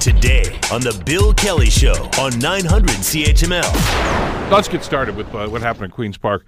[0.00, 4.50] Today on The Bill Kelly Show on 900 CHML.
[4.50, 6.44] Let's get started with uh, what happened at Queen's Park.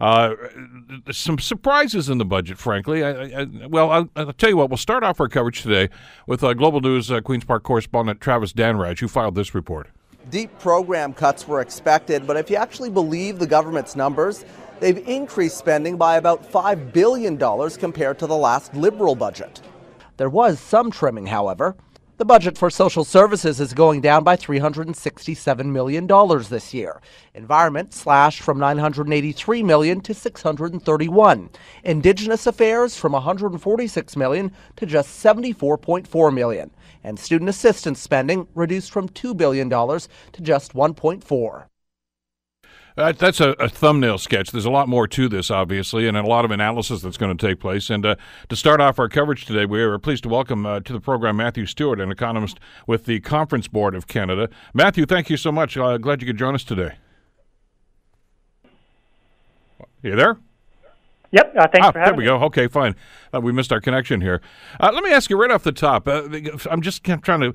[0.00, 0.34] Uh,
[1.10, 3.02] some surprises in the budget, frankly.
[3.02, 4.70] I, I, well, I'll, I'll, tell you what.
[4.70, 5.88] We'll start off our coverage today
[6.26, 9.88] with uh, Global News uh, Queen's Park correspondent Travis Dhanraj, who filed this report.
[10.30, 14.44] Deep program cuts were expected, but if you actually believe the government's numbers,
[14.80, 17.38] they've increased spending by about $5 billion
[17.78, 19.62] compared to the last Liberal budget.
[20.18, 21.76] There was some trimming, however.
[22.18, 26.08] The budget for social services is going down by $367 million
[26.50, 27.00] this year.
[27.32, 31.50] Environment slashed from 983 million to 631.
[31.84, 36.72] Indigenous affairs from 146 million to just 74.4 million.
[37.04, 41.66] And student assistance spending reduced from $2 billion to just $1.4.
[42.98, 44.50] Uh, that's a, a, thumbnail sketch.
[44.50, 47.46] There's a lot more to this, obviously, and a lot of analysis that's going to
[47.46, 47.90] take place.
[47.90, 48.16] And uh,
[48.48, 51.36] to start off our coverage today, we are pleased to welcome uh, to the program
[51.36, 54.48] Matthew Stewart, an economist with the Conference Board of Canada.
[54.74, 55.76] Matthew, thank you so much.
[55.76, 56.96] Uh, glad you could join us today.
[60.02, 60.38] You there?
[61.30, 61.54] Yep.
[61.56, 62.40] Uh, thanks ah, for having There we me.
[62.40, 62.46] go.
[62.46, 62.96] Okay, fine.
[63.32, 64.40] Uh, we missed our connection here.
[64.80, 66.08] Uh, let me ask you right off the top.
[66.08, 66.22] Uh,
[66.70, 67.52] I'm just trying to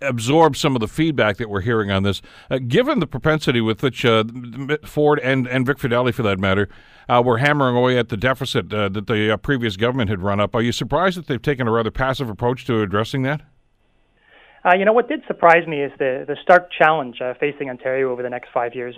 [0.00, 2.22] absorb some of the feedback that we're hearing on this.
[2.50, 4.24] Uh, given the propensity with which uh,
[4.84, 6.68] Ford and, and Vic Fedeli, for that matter,
[7.08, 10.40] uh, were hammering away at the deficit uh, that the uh, previous government had run
[10.40, 13.42] up, are you surprised that they've taken a rather passive approach to addressing that?
[14.64, 18.22] Uh, you know, what did surprise me is the, the stark challenge facing Ontario over
[18.22, 18.96] the next five years.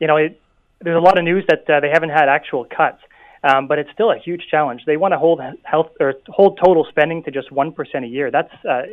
[0.00, 0.40] you know, it,
[0.80, 2.98] there's a lot of news that they haven't had actual cuts.
[3.42, 4.84] Um, but it's still a huge challenge.
[4.86, 8.30] They want to hold health or hold total spending to just one percent a year.
[8.30, 8.84] That's uh,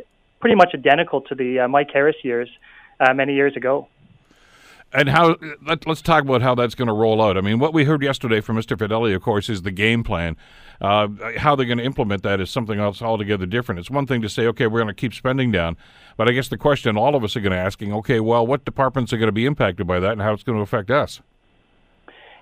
[0.42, 2.48] pretty much identical to the uh, Mike Harris years
[3.00, 3.88] uh, many years ago.
[4.92, 5.36] And how?
[5.66, 7.38] Let, us talk about how that's going to roll out.
[7.38, 8.76] I mean, what we heard yesterday from Mr.
[8.76, 10.36] Fedeli, of course, is the game plan.
[10.82, 13.78] Uh, how they're going to implement that is something else altogether different.
[13.78, 15.76] It's one thing to say, okay, we're going to keep spending down,
[16.16, 18.64] but I guess the question all of us are going to asking, okay, well, what
[18.64, 21.20] departments are going to be impacted by that, and how it's going to affect us?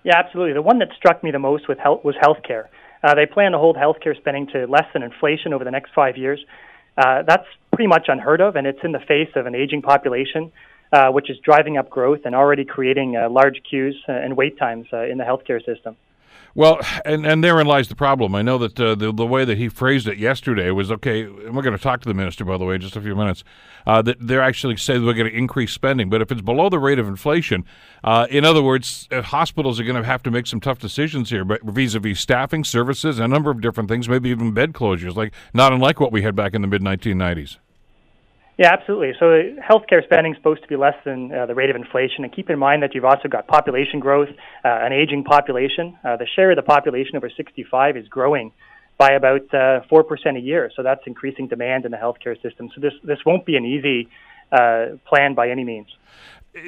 [0.03, 0.55] Yeah, absolutely.
[0.55, 2.69] The one that struck me the most with health was healthcare.
[3.05, 6.17] Uh, they plan to hold healthcare spending to less than inflation over the next five
[6.17, 6.41] years.
[6.97, 10.53] Uh, that's pretty much unheard of, and it's in the face of an aging population,
[10.93, 14.59] uh, which is driving up growth and already creating uh, large queues uh, and wait
[14.59, 15.97] times uh, in the healthcare system.
[16.55, 18.35] Well, and, and therein lies the problem.
[18.35, 21.23] I know that uh, the the way that he phrased it yesterday was okay.
[21.23, 23.15] And we're going to talk to the minister, by the way, in just a few
[23.15, 23.45] minutes.
[23.87, 26.79] Uh, that they're actually saying we're going to increase spending, but if it's below the
[26.79, 27.65] rate of inflation,
[28.05, 31.31] uh, in other words, uh, hospitals are going to have to make some tough decisions
[31.31, 35.33] here, but vis-a-vis staffing, services, a number of different things, maybe even bed closures, like
[35.55, 37.57] not unlike what we had back in the mid 1990s.
[38.61, 39.15] Yeah, absolutely.
[39.19, 39.25] So
[39.59, 42.25] healthcare spending is supposed to be less than uh, the rate of inflation.
[42.25, 44.29] And keep in mind that you've also got population growth,
[44.63, 45.97] uh, an aging population.
[46.05, 48.53] Uh, the share of the population over 65 is growing
[48.99, 50.71] by about uh, 4% a year.
[50.77, 52.69] So that's increasing demand in the healthcare system.
[52.75, 54.11] So this, this won't be an easy
[54.53, 55.89] uh, plan by any means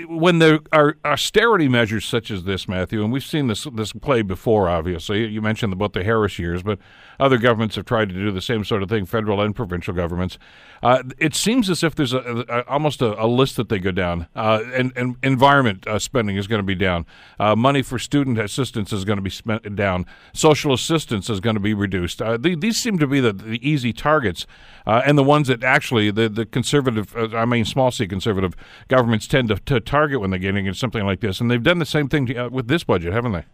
[0.07, 4.23] when there are austerity measures such as this, Matthew, and we've seen this this play
[4.23, 4.69] before.
[4.69, 6.79] Obviously, you mentioned about the Harris years, but
[7.19, 10.39] other governments have tried to do the same sort of thing, federal and provincial governments.
[10.83, 13.91] Uh, it seems as if there's a, a almost a, a, list that they go
[13.91, 17.05] down, uh, and, and environment uh, spending is going to be down.
[17.41, 20.07] Uh, money for student assistance is going to be spent down.
[20.33, 22.23] Social assistance is going to be reduced.
[22.23, 24.47] Uh, the, these seem to be the, the easy targets,
[24.87, 28.55] uh, and the ones that actually the the conservative, I mean, small c conservative
[28.89, 31.41] governments tend to to target when they're getting into something like this.
[31.41, 33.45] And they've done the same thing to, uh, with this budget, haven't they?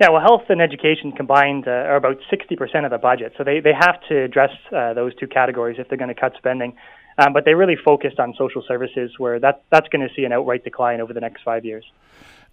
[0.00, 3.34] Yeah, well, health and education combined uh, are about 60% of the budget.
[3.38, 6.34] So they, they have to address uh, those two categories if they're going to cut
[6.38, 6.76] spending.
[7.18, 10.32] Um, but they really focused on social services, where that, that's going to see an
[10.32, 11.84] outright decline over the next five years.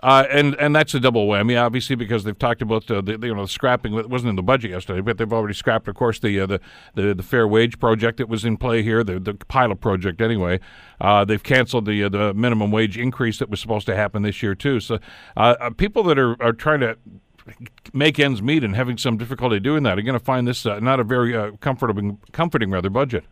[0.02, 3.42] Uh, and and that's a double whammy, obviously, because they've talked about the, you know
[3.42, 3.94] the scrapping.
[3.96, 6.62] It wasn't in the budget yesterday, but they've already scrapped, of course, the uh, the,
[6.96, 10.60] the, the fair wage project that was in play here, the the pilot project anyway.
[11.02, 14.42] Uh, they've canceled the uh, the minimum wage increase that was supposed to happen this
[14.42, 14.80] year too.
[14.80, 15.00] So
[15.36, 16.98] uh, people that are, are trying to
[17.94, 21.00] make ends meet and having some difficulty doing that are going to find this not
[21.00, 23.26] a very comfortable, comforting rather budget.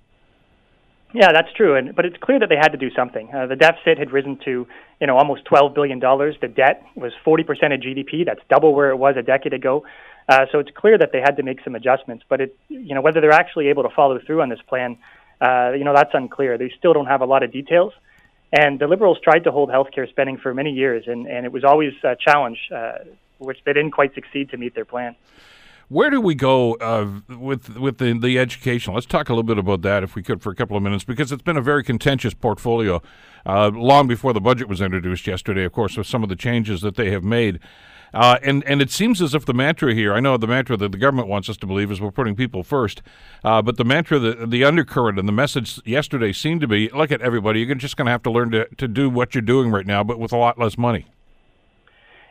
[1.13, 3.33] Yeah, that's true, and but it's clear that they had to do something.
[3.33, 4.68] Uh, the deficit had risen to,
[5.00, 6.36] you know, almost 12 billion dollars.
[6.42, 8.25] The debt was 40 percent of GDP.
[8.25, 9.86] That's double where it was a decade ago.
[10.27, 12.25] Uh, so it's clear that they had to make some adjustments.
[12.27, 14.98] But it, you know, whether they're actually able to follow through on this plan,
[15.39, 16.57] uh, you know, that's unclear.
[16.57, 17.94] They still don't have a lot of details.
[18.51, 21.63] And the Liberals tried to hold healthcare spending for many years, and, and it was
[21.63, 23.00] always a challenge, uh,
[23.39, 25.15] which they didn't quite succeed to meet their plan.
[25.89, 28.94] Where do we go uh, with with the, the education?
[28.94, 31.06] Let's talk a little bit about that, if we could, for a couple of minutes,
[31.06, 33.01] because it's been a very contentious portfolio.
[33.45, 36.81] Uh, long before the budget was introduced yesterday, of course, with some of the changes
[36.81, 37.60] that they have made.
[38.13, 40.92] Uh, and and it seems as if the mantra here, I know the mantra that
[40.92, 43.01] the government wants us to believe is we're putting people first,
[43.45, 47.13] uh, but the mantra, the, the undercurrent and the message yesterday seemed to be, look
[47.13, 49.72] at everybody, you're just going to have to learn to, to do what you're doing
[49.72, 51.06] right now, but with a lot less money.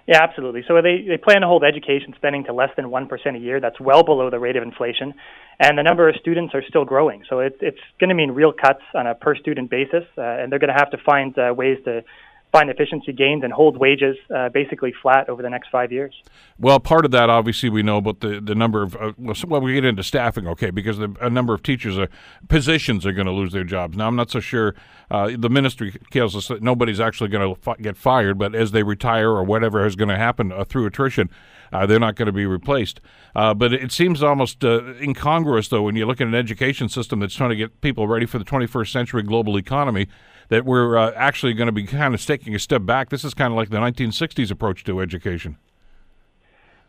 [0.06, 0.62] Yeah, absolutely.
[0.68, 3.60] So they, they plan to hold education spending to less than 1% a year.
[3.60, 5.14] That's well below the rate of inflation.
[5.58, 7.24] And the number of students are still growing.
[7.28, 10.04] So it, it's going to mean real cuts on a per student basis.
[10.16, 12.04] Uh, and they're going to have to find uh, ways to
[12.52, 16.14] find efficiency gains and hold wages uh, basically flat over the next five years.
[16.58, 19.74] Well, part of that, obviously, we know about the, the number of, uh, well, we
[19.74, 22.08] get into staffing, okay, because the, a number of teachers, are,
[22.48, 23.96] positions are going to lose their jobs.
[23.96, 24.74] Now, I'm not so sure.
[25.10, 28.70] Uh, the ministry tells us that nobody's actually going to fi- get fired, but as
[28.70, 31.28] they retire or whatever is going to happen uh, through attrition,
[31.72, 33.00] uh, they're not going to be replaced.
[33.34, 37.20] Uh, but it seems almost uh, incongruous, though, when you look at an education system
[37.20, 40.06] that's trying to get people ready for the 21st century global economy,
[40.48, 43.10] that we're uh, actually going to be kind of taking a step back.
[43.10, 45.56] This is kind of like the 1960s approach to education.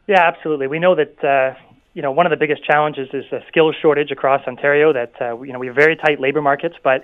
[0.08, 0.68] Yeah, absolutely.
[0.68, 1.60] We know that uh,
[1.94, 4.94] you know one of the biggest challenges is a skills shortage across Ontario.
[4.94, 7.04] That uh, you know we have very tight labor markets, but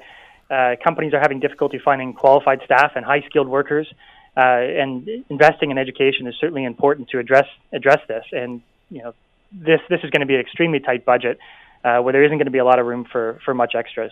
[0.83, 3.91] companies are having difficulty finding qualified staff and high skilled workers.
[4.35, 8.25] Uh, and investing in education is certainly important to address address this.
[8.31, 9.13] And you know
[9.51, 11.37] this this is going to be an extremely tight budget
[11.83, 14.11] uh, where there isn't going to be a lot of room for for much extras.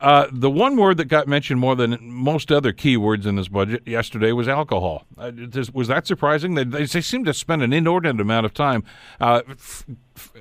[0.00, 3.86] Uh, the one word that got mentioned more than most other keywords in this budget
[3.86, 5.04] yesterday was alcohol.
[5.18, 5.30] Uh,
[5.74, 6.54] was that surprising?
[6.54, 8.82] They, they, seem to spend an inordinate amount of time
[9.20, 9.84] uh, f-
[10.16, 10.32] f-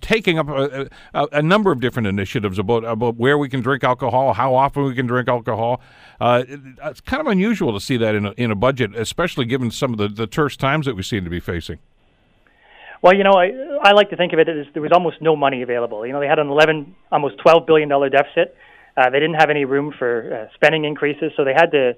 [0.00, 3.82] taking up a, a, a, number of different initiatives about about where we can drink
[3.82, 5.80] alcohol, how often we can drink alcohol.
[6.20, 9.44] Uh, it, it's kind of unusual to see that in a, in a budget, especially
[9.44, 11.80] given some of the, the terse times that we seem to be facing.
[13.02, 13.50] Well, you know, I
[13.82, 16.06] I like to think of it as there was almost no money available.
[16.06, 18.56] You know, they had an eleven, almost twelve billion dollar deficit.
[19.00, 21.96] Uh, they didn't have any room for uh, spending increases, so they had to.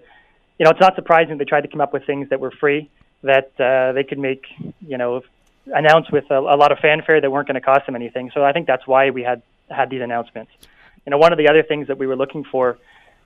[0.58, 2.88] You know, it's not surprising they tried to come up with things that were free
[3.22, 4.44] that uh, they could make.
[4.80, 5.22] You know,
[5.66, 8.30] announce with a, a lot of fanfare that weren't going to cost them anything.
[8.32, 10.52] So I think that's why we had had these announcements.
[11.04, 12.78] You know, one of the other things that we were looking for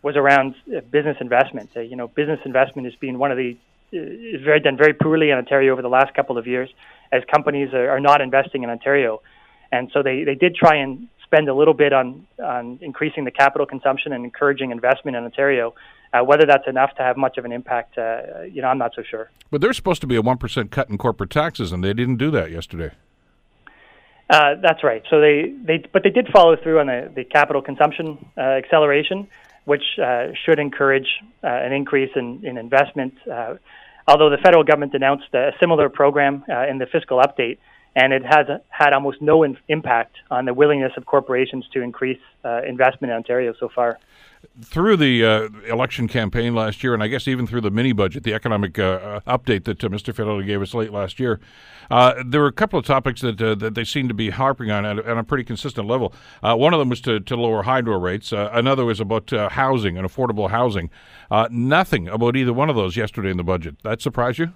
[0.02, 1.70] was around uh, business investment.
[1.76, 3.58] Uh, you know, business investment has been one of the
[3.92, 3.98] uh,
[4.36, 6.70] is very done very poorly in Ontario over the last couple of years,
[7.12, 9.20] as companies are, are not investing in Ontario,
[9.70, 13.30] and so they they did try and spend a little bit on on increasing the
[13.30, 15.74] capital consumption and encouraging investment in Ontario.
[16.14, 18.92] Uh, whether that's enough to have much of an impact, uh, you know, I'm not
[18.94, 19.30] so sure.
[19.50, 22.16] But there's supposed to be a one percent cut in corporate taxes, and they didn't
[22.16, 22.92] do that yesterday.
[24.30, 25.02] Uh, that's right.
[25.10, 29.28] So they, they but they did follow through on the, the capital consumption uh, acceleration,
[29.64, 31.08] which uh, should encourage
[31.44, 33.14] uh, an increase in, in investment.
[34.08, 37.58] although the federal government announced a similar program in the fiscal update,
[37.96, 42.20] and it has had almost no in- impact on the willingness of corporations to increase
[42.44, 43.98] uh, investment in Ontario so far.
[44.62, 48.22] Through the uh, election campaign last year, and I guess even through the mini budget,
[48.22, 50.14] the economic uh, uh update that uh, Mr.
[50.14, 51.40] Fedeli gave us late last year,
[51.90, 54.84] uh, there were a couple of topics that that they seemed to be harping on
[54.84, 56.12] at, at a pretty consistent level.
[56.42, 58.30] one of them was to, to lower hydro rates.
[58.32, 60.90] another was about housing and affordable housing.
[61.50, 63.76] nothing about either one of those yesterday in the budget.
[63.82, 64.52] That surprised you?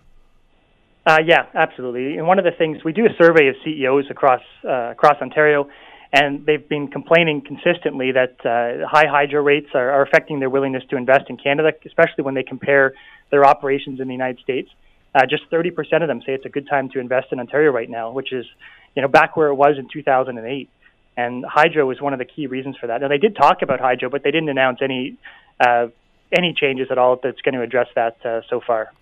[1.06, 2.19] Uh, yeah, absolutely.
[2.19, 5.69] And one of the things we do a survey of CEOs across uh, across Ontario,
[6.12, 10.82] and they've been complaining consistently that uh, high hydro rates are, are, affecting their willingness
[10.91, 12.93] to invest in Canada, especially when they compare
[13.31, 14.69] their operations in the United States.
[15.14, 17.91] Uh, just 30% of them say it's a good time to invest in Ontario right
[17.91, 18.47] now, which is,
[18.94, 20.69] you know, back where it was in 2008.
[21.17, 23.00] And hydro was one of the key reasons for that.
[23.00, 25.17] Now they did talk about hydro, but they didn't announce any
[25.58, 25.88] uh,
[26.33, 28.92] any changes at all that's going to address that uh, so far.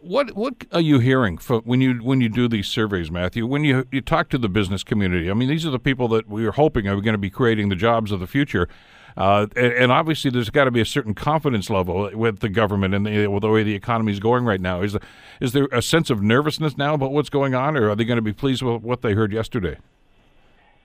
[0.00, 3.46] What what are you hearing when you when you do these surveys, Matthew?
[3.46, 6.28] When you you talk to the business community, I mean, these are the people that
[6.28, 8.68] we are hoping are going to be creating the jobs of the future.
[9.16, 12.94] Uh, and, and, obviously, there's got to be a certain confidence level with the government
[12.94, 14.82] and the, with the way the economy is going right now.
[14.82, 14.94] Is
[15.40, 18.18] is there a sense of nervousness now about what's going on, or are they going
[18.18, 19.78] to be pleased with what they heard yesterday?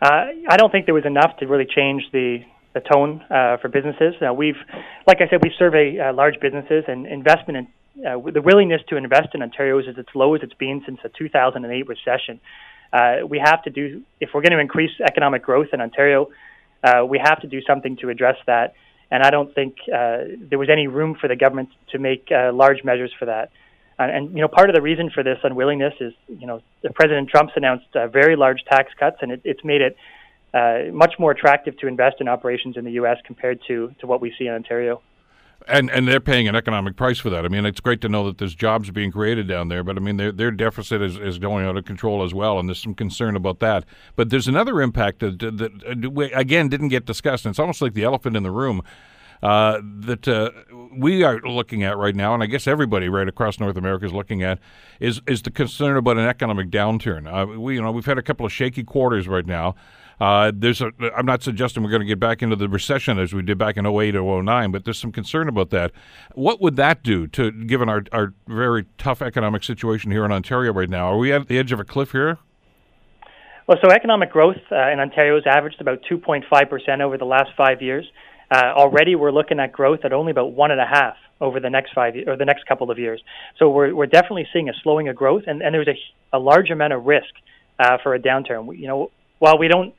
[0.02, 2.40] Uh, I don't think there was enough to really change the
[2.74, 4.14] the tone uh, for businesses.
[4.34, 4.56] We've,
[5.06, 7.68] like I said, we survey uh, large businesses, and investment in
[8.06, 11.10] uh, the willingness to invest in Ontario is as low as it's been since the
[11.10, 12.40] 2008 recession.
[12.94, 16.30] Uh, we have to do, if we're going to increase economic growth in Ontario,
[16.84, 18.74] uh, we have to do something to address that.
[19.10, 22.52] And I don't think uh, there was any room for the government to make uh,
[22.54, 23.52] large measures for that.
[24.00, 26.62] And, and, you know, part of the reason for this unwillingness is, you know,
[26.96, 29.96] President Trump's announced uh, very large tax cuts, and it, it's made it
[30.94, 33.18] much more attractive to invest in operations in the U.S.
[33.26, 35.02] compared to, to what we see in Ontario.
[35.68, 37.46] And and they're paying an economic price for that.
[37.46, 40.00] I mean, it's great to know that there's jobs being created down there, but I
[40.00, 42.96] mean, their their deficit is, is going out of control as well, and there's some
[42.96, 43.86] concern about that.
[44.16, 47.94] But there's another impact that, that, that again didn't get discussed, and it's almost like
[47.94, 48.82] the elephant in the room.
[49.44, 50.52] uh, that uh,
[50.96, 54.14] we are looking at right now, and I guess everybody right across North America is
[54.14, 54.60] looking at,
[55.00, 57.28] is is the concern about an economic downturn.
[57.32, 59.76] Uh, we you know we've had a couple of shaky quarters right now.
[60.22, 63.34] Uh, there's a, I'm not suggesting we're going to get back into the recession as
[63.34, 65.92] we did back in 08 or 09, but there's some concern about that.
[66.36, 70.74] What would that do to, given our, our very tough economic situation here in Ontario
[70.74, 71.08] right now?
[71.08, 72.38] Are we at the edge of a cliff here?
[73.66, 77.82] Well, so economic growth uh, in Ontario has averaged about 2.5% over the last five
[77.82, 78.06] years.
[78.52, 81.70] Uh, already, we're looking at growth at only about one and a half over the
[81.72, 83.20] next five or the next couple of years.
[83.58, 86.70] So we're we're definitely seeing a slowing of growth, and, and there's a, a large
[86.70, 87.34] amount of risk
[87.80, 88.68] uh, for a downturn.
[88.68, 89.10] We, you know,
[89.40, 89.96] while we don't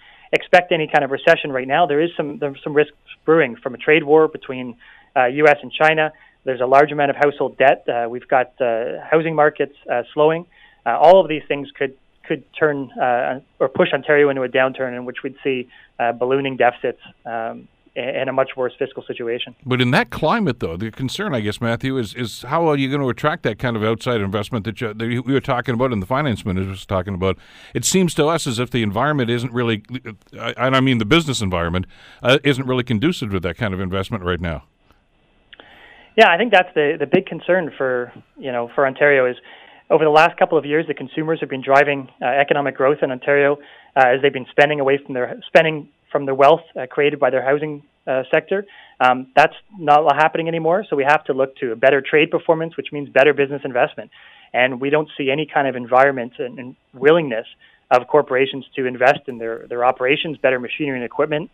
[0.53, 1.87] expect any kind of recession right now.
[1.87, 2.93] There is some there's some risk
[3.25, 4.77] brewing from a trade war between
[5.17, 5.57] uh, U.S.
[5.63, 6.13] and China.
[6.45, 7.87] There's a large amount of household debt.
[7.89, 10.47] Uh, we've got uh, housing markets uh, slowing.
[10.85, 14.95] Uh, all of these things could could turn uh, or push Ontario into a downturn
[14.95, 15.69] in which we'd see
[15.99, 19.55] ballooning deficits um, and a much worse fiscal situation.
[19.67, 22.89] But in that climate, though, the concern, I guess, Matthew, is is how are you
[22.89, 25.93] going to attract that kind of outside investment that, you, that we were talking about
[25.93, 27.37] and the finance minister was talking about?
[27.75, 29.83] It seems to us as if the environment isn't really,
[30.33, 31.87] and I mean the business environment,
[32.23, 34.65] uh, isn't really conducive to that kind of investment right now.
[36.17, 39.37] Yeah, I think that's the the big concern for you know for Ontario is
[39.91, 43.11] over the last couple of years, the consumers have been driving uh, economic growth in
[43.11, 43.59] Ontario
[43.97, 47.31] uh, as they've been spending away from their spending from the wealth uh, created by
[47.31, 48.65] their housing uh, sector.
[49.01, 50.85] Um, that's not happening anymore.
[50.89, 54.11] So we have to look to a better trade performance, which means better business investment.
[54.53, 57.47] And we don't see any kind of environment and, and willingness
[57.91, 61.51] of corporations to invest in their, their operations, better machinery and equipment.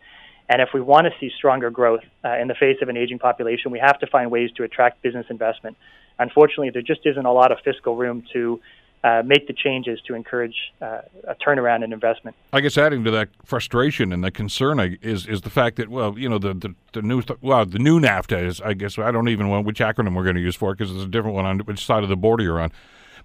[0.49, 3.19] And if we want to see stronger growth uh, in the face of an aging
[3.19, 5.77] population, we have to find ways to attract business investment.
[6.17, 8.59] Unfortunately, there just isn't a lot of fiscal room to
[9.03, 12.35] uh, make the changes to encourage uh, a turnaround in investment.
[12.51, 16.17] I guess adding to that frustration and the concern is is the fact that well,
[16.17, 19.29] you know, the the, the new well, the new NAFTA is I guess I don't
[19.29, 21.45] even know which acronym we're going to use for it because it's a different one
[21.45, 22.71] on which side of the border you're on.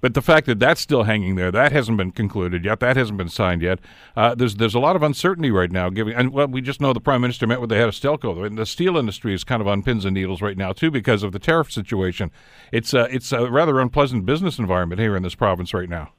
[0.05, 3.17] But the fact that that's still hanging there, that hasn't been concluded yet, that hasn't
[3.17, 3.79] been signed yet.
[4.15, 5.89] Uh, there's there's a lot of uncertainty right now.
[5.89, 8.45] Giving and well, we just know the prime minister met with the head of Stelco,
[8.45, 11.23] and the steel industry is kind of on pins and needles right now too because
[11.23, 12.31] of the tariff situation.
[12.71, 16.13] It's uh, it's a rather unpleasant business environment here in this province right now.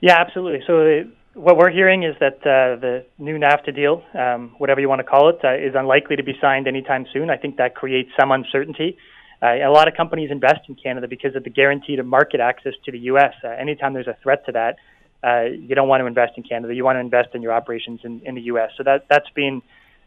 [0.00, 0.60] Yeah, absolutely.
[0.66, 0.80] So.
[0.80, 1.02] Uh,
[1.34, 5.04] what we're hearing is that uh, the new NAFTA deal, um, whatever you want to
[5.04, 7.30] call it, uh, is unlikely to be signed anytime soon.
[7.30, 8.98] I think that creates some uncertainty.
[9.42, 12.92] Uh, a lot of companies invest in Canada because of the guaranteed market access to
[12.92, 13.32] the U.S.
[13.42, 14.76] Uh, anytime there's a threat to that,
[15.22, 16.74] uh, you don't want to invest in Canada.
[16.74, 18.70] You want to invest in your operations in, in the U.S.
[18.76, 19.62] So that that's been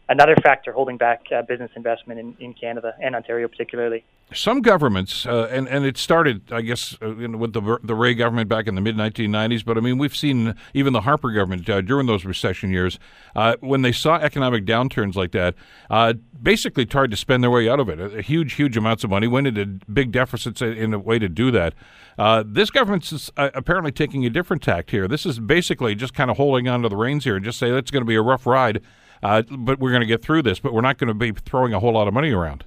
[0.08, 4.04] another factor holding back uh, business investment in, in Canada and Ontario particularly.
[4.32, 8.48] Some governments, uh, and and it started, I guess, uh, with the the Rae government
[8.48, 9.64] back in the mid 1990s.
[9.64, 12.98] But I mean, we've seen even the Harper government uh, during those recession years,
[13.36, 15.54] uh, when they saw economic downturns like that,
[15.90, 18.24] uh, basically tried to spend their way out of it.
[18.24, 21.74] Huge, huge amounts of money went into big deficits in a way to do that.
[22.46, 25.06] this government's apparently taking a different tact here.
[25.06, 27.70] This is basically just kind of holding on to the reins here and just say
[27.70, 28.82] it's going to be a rough ride
[29.24, 30.60] uh, but we're going to get through this.
[30.60, 32.64] But we're not going to be throwing a whole lot of money around.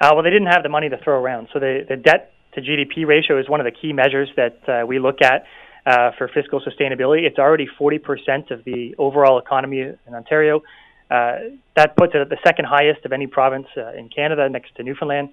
[0.00, 1.48] Uh, well, they didn't have the money to throw around.
[1.52, 4.86] So the, the debt to GDP ratio is one of the key measures that uh,
[4.86, 5.44] we look at
[5.86, 7.22] uh, for fiscal sustainability.
[7.26, 10.62] It's already 40% of the overall economy in Ontario.
[11.10, 11.36] Uh,
[11.74, 14.82] that puts it at the second highest of any province uh, in Canada, next to
[14.82, 15.30] Newfoundland.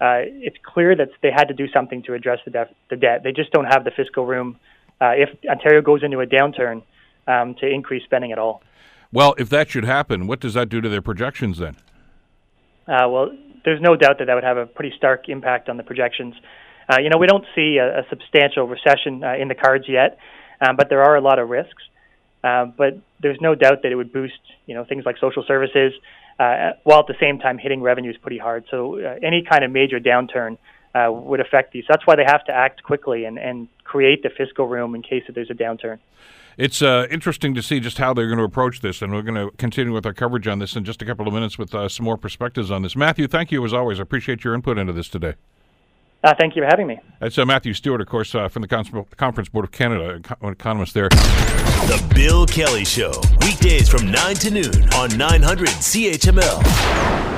[0.00, 3.22] Uh, it's clear that they had to do something to address the, def- the debt.
[3.24, 4.60] They just don't have the fiscal room
[5.00, 6.82] uh, if Ontario goes into a downturn
[7.26, 8.62] um, to increase spending at all.
[9.12, 11.76] Well, if that should happen, what does that do to their projections then?
[12.86, 13.30] Uh, well,
[13.64, 16.34] there's no doubt that that would have a pretty stark impact on the projections.
[16.90, 20.18] Uh, you know, we don't see a, a substantial recession uh, in the cards yet,
[20.60, 21.82] um, but there are a lot of risks.
[22.44, 25.92] Uh, but there's no doubt that it would boost, you know, things like social services,
[26.38, 28.64] uh, while at the same time hitting revenues pretty hard.
[28.70, 30.56] So uh, any kind of major downturn
[30.94, 31.84] would affect these.
[31.88, 35.24] That's why they have to act quickly and, and create the fiscal room in case
[35.26, 35.98] that there's a downturn.
[36.58, 39.36] It's uh, interesting to see just how they're going to approach this, and we're going
[39.36, 41.88] to continue with our coverage on this in just a couple of minutes with uh,
[41.88, 42.96] some more perspectives on this.
[42.96, 44.00] Matthew, thank you as always.
[44.00, 45.34] I appreciate your input into this today.
[46.24, 46.98] Uh, thank you for having me.
[47.20, 48.68] That's uh, Matthew Stewart, of course, uh, from the
[49.16, 51.08] Conference Board of Canada, an economist there.
[51.08, 57.37] The Bill Kelly Show, weekdays from 9 to noon on 900 CHML.